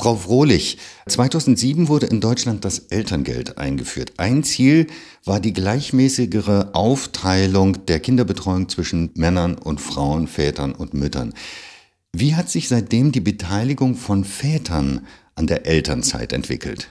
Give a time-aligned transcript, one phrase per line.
[0.00, 0.78] Frau Frohlich,
[1.08, 4.14] 2007 wurde in Deutschland das Elterngeld eingeführt.
[4.16, 4.86] Ein Ziel
[5.26, 11.34] war die gleichmäßigere Aufteilung der Kinderbetreuung zwischen Männern und Frauen, Vätern und Müttern.
[12.14, 16.88] Wie hat sich seitdem die Beteiligung von Vätern an der Elternzeit entwickelt?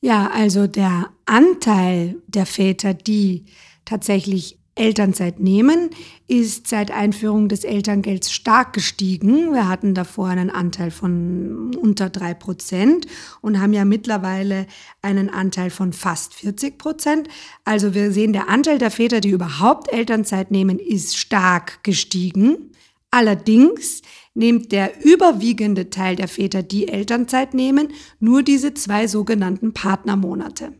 [0.00, 3.44] Ja, also der Anteil der Väter, die
[3.84, 5.90] tatsächlich Elternzeit nehmen,
[6.26, 9.52] ist seit Einführung des Elterngelds stark gestiegen.
[9.52, 13.06] Wir hatten davor einen Anteil von unter drei Prozent
[13.42, 14.66] und haben ja mittlerweile
[15.00, 17.28] einen Anteil von fast 40 Prozent.
[17.64, 22.72] Also wir sehen, der Anteil der Väter, die überhaupt Elternzeit nehmen, ist stark gestiegen.
[23.12, 24.02] Allerdings
[24.34, 30.72] nimmt der überwiegende Teil der Väter, die Elternzeit nehmen, nur diese zwei sogenannten Partnermonate.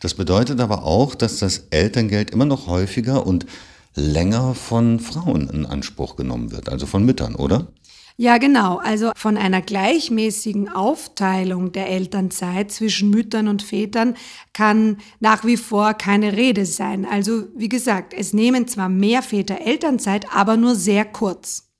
[0.00, 3.46] Das bedeutet aber auch, dass das Elterngeld immer noch häufiger und
[3.94, 7.68] länger von Frauen in Anspruch genommen wird, also von Müttern, oder?
[8.16, 8.76] Ja, genau.
[8.78, 14.14] Also von einer gleichmäßigen Aufteilung der Elternzeit zwischen Müttern und Vätern
[14.52, 17.06] kann nach wie vor keine Rede sein.
[17.06, 21.70] Also wie gesagt, es nehmen zwar mehr Väter Elternzeit, aber nur sehr kurz.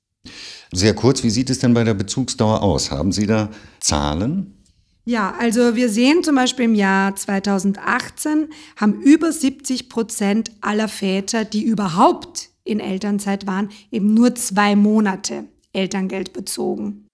[0.71, 2.89] Sehr kurz, wie sieht es denn bei der Bezugsdauer aus?
[2.89, 4.62] Haben Sie da Zahlen?
[5.05, 11.43] Ja, also wir sehen zum Beispiel im Jahr 2018 haben über 70 Prozent aller Väter,
[11.43, 17.07] die überhaupt in Elternzeit waren, eben nur zwei Monate Elterngeld bezogen.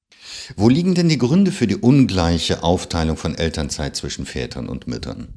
[0.55, 5.29] Wo liegen denn die Gründe für die ungleiche Aufteilung von Elternzeit zwischen Vätern und Müttern?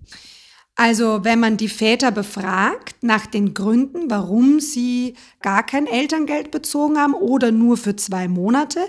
[0.75, 6.99] Also wenn man die Väter befragt nach den Gründen, warum sie gar kein Elterngeld bezogen
[6.99, 8.81] haben oder nur für zwei Monate,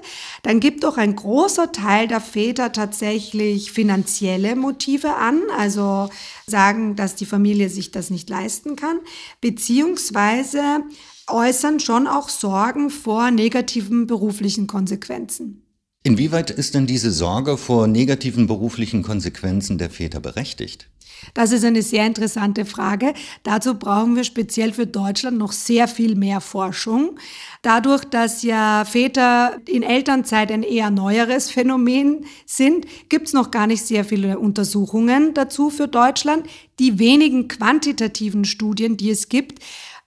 [0.43, 6.09] dann gibt doch ein großer Teil der Väter tatsächlich finanzielle Motive an, also
[6.47, 8.99] sagen, dass die Familie sich das nicht leisten kann,
[9.41, 10.83] beziehungsweise
[11.27, 15.63] äußern schon auch Sorgen vor negativen beruflichen Konsequenzen.
[16.05, 20.89] Inwieweit ist denn diese Sorge vor negativen beruflichen Konsequenzen der Väter berechtigt?
[21.33, 23.13] Das ist eine sehr interessante Frage.
[23.43, 27.17] Dazu brauchen wir speziell für Deutschland noch sehr viel mehr Forschung.
[27.61, 33.67] Dadurch, dass ja Väter in Elternzeit ein eher neueres Phänomen sind, gibt es noch gar
[33.67, 36.45] nicht sehr viele Untersuchungen dazu für Deutschland.
[36.79, 39.59] Die wenigen quantitativen Studien, die es gibt,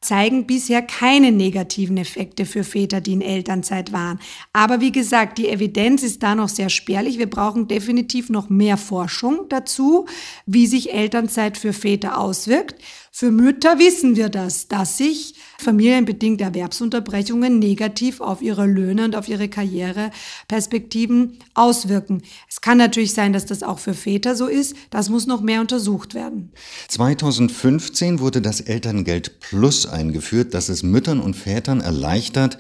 [0.07, 4.21] zeigen bisher keine negativen Effekte für Väter, die in Elternzeit waren.
[4.53, 7.19] Aber wie gesagt, die Evidenz ist da noch sehr spärlich.
[7.19, 10.07] Wir brauchen definitiv noch mehr Forschung dazu,
[10.47, 12.81] wie sich Elternzeit für Väter auswirkt.
[13.19, 19.27] Für Mütter wissen wir das, dass sich familienbedingte Erwerbsunterbrechungen negativ auf ihre Löhne und auf
[19.27, 22.21] ihre Karriereperspektiven auswirken.
[22.47, 24.77] Es kann natürlich sein, dass das auch für Väter so ist.
[24.91, 26.53] Das muss noch mehr untersucht werden.
[26.89, 32.59] 2015 wurde das Elterngeld Plus eingeführt, das es Müttern und Vätern erleichtert,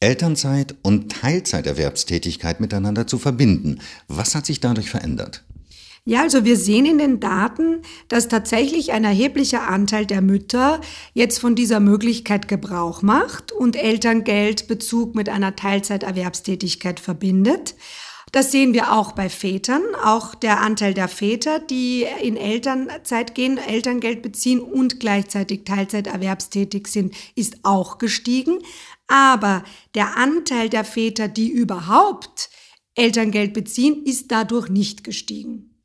[0.00, 3.80] Elternzeit und Teilzeiterwerbstätigkeit miteinander zu verbinden.
[4.08, 5.45] Was hat sich dadurch verändert?
[6.08, 10.80] Ja, also wir sehen in den Daten, dass tatsächlich ein erheblicher Anteil der Mütter
[11.14, 17.74] jetzt von dieser Möglichkeit Gebrauch macht und Elterngeldbezug mit einer Teilzeiterwerbstätigkeit verbindet.
[18.30, 19.82] Das sehen wir auch bei Vätern.
[20.00, 27.16] Auch der Anteil der Väter, die in Elternzeit gehen, Elterngeld beziehen und gleichzeitig Teilzeiterwerbstätig sind,
[27.34, 28.60] ist auch gestiegen.
[29.08, 29.64] Aber
[29.96, 32.48] der Anteil der Väter, die überhaupt
[32.94, 35.75] Elterngeld beziehen, ist dadurch nicht gestiegen.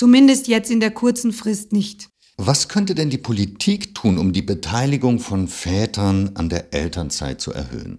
[0.00, 2.08] Zumindest jetzt in der kurzen Frist nicht.
[2.38, 7.52] Was könnte denn die Politik tun, um die Beteiligung von Vätern an der Elternzeit zu
[7.52, 7.98] erhöhen?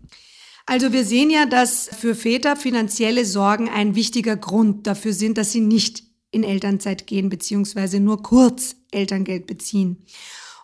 [0.66, 5.52] Also wir sehen ja, dass für Väter finanzielle Sorgen ein wichtiger Grund dafür sind, dass
[5.52, 6.02] sie nicht
[6.32, 8.00] in Elternzeit gehen bzw.
[8.00, 10.04] nur kurz Elterngeld beziehen.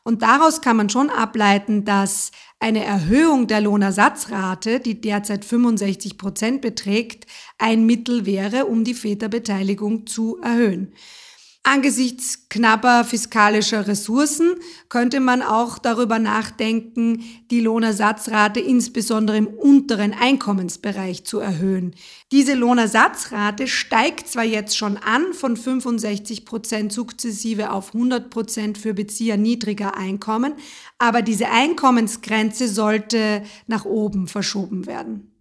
[0.04, 6.62] Und daraus kann man schon ableiten, dass eine Erhöhung der Lohnersatzrate, die derzeit 65 Prozent
[6.62, 7.28] beträgt,
[7.60, 10.94] ein Mittel wäre, um die Väterbeteiligung zu erhöhen.
[11.70, 14.56] Angesichts knapper fiskalischer Ressourcen
[14.88, 21.94] könnte man auch darüber nachdenken, die Lohnersatzrate insbesondere im unteren Einkommensbereich zu erhöhen.
[22.32, 28.94] Diese Lohnersatzrate steigt zwar jetzt schon an von 65 Prozent sukzessive auf 100 Prozent für
[28.94, 30.54] Bezieher niedriger Einkommen,
[31.00, 35.34] aber diese Einkommensgrenze sollte nach oben verschoben werden.